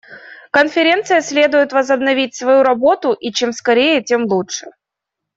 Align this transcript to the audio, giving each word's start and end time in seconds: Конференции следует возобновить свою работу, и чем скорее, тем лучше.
Конференции 0.49 1.19
следует 1.19 1.73
возобновить 1.73 2.33
свою 2.35 2.63
работу, 2.63 3.13
и 3.13 3.31
чем 3.31 3.51
скорее, 3.53 4.01
тем 4.01 4.23
лучше. 4.25 4.71